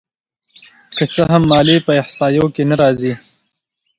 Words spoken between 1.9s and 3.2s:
احصایو کې نه راځي